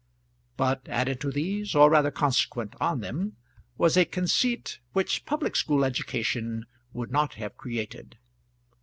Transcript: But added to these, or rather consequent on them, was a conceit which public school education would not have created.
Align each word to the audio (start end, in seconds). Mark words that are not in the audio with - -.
But 0.57 0.87
added 0.89 1.21
to 1.21 1.29
these, 1.29 1.75
or 1.75 1.91
rather 1.91 2.09
consequent 2.09 2.73
on 2.81 3.01
them, 3.01 3.35
was 3.77 3.95
a 3.95 4.03
conceit 4.03 4.79
which 4.93 5.25
public 5.27 5.55
school 5.55 5.85
education 5.85 6.65
would 6.91 7.11
not 7.11 7.35
have 7.35 7.55
created. 7.55 8.17